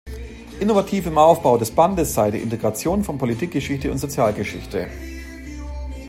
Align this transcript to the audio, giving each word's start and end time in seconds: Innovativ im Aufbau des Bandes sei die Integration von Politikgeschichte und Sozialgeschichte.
Innovativ 0.59 1.05
im 1.05 1.19
Aufbau 1.19 1.59
des 1.59 1.69
Bandes 1.69 2.15
sei 2.15 2.31
die 2.31 2.39
Integration 2.39 3.03
von 3.03 3.19
Politikgeschichte 3.19 3.91
und 3.91 3.99
Sozialgeschichte. 3.99 4.87